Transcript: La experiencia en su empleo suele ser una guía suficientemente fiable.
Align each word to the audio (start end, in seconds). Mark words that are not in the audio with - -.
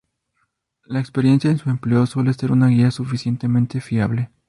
La 0.85 0.99
experiencia 0.99 1.51
en 1.51 1.59
su 1.59 1.69
empleo 1.69 2.07
suele 2.07 2.33
ser 2.33 2.51
una 2.51 2.69
guía 2.69 2.89
suficientemente 2.89 3.81
fiable. 3.81 4.31